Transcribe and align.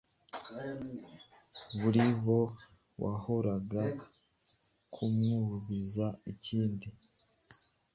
Muri 1.79 2.03
bo 2.23 2.41
wahoboraga 3.03 3.83
kumuubiza 4.93 6.05
ikindi, 6.31 6.87